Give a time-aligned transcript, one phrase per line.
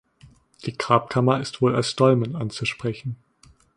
[0.65, 3.17] Die Grabkammer ist wohl als Dolmen anzusprechen.